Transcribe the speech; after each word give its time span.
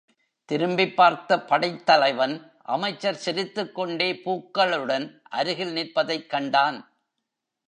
திரும்பிப் 0.45 0.95
பார்த்த 0.95 1.37
படைத்தலைவன் 1.41 2.51
அமைச்சர் 2.61 3.15
சிரித்துக் 3.15 3.75
கொண்டே 3.75 4.13
பூக்களுடன் 4.13 5.21
அருகில் 5.29 5.71
நிற்பதைக் 5.71 6.29
கண்டான். 6.29 6.99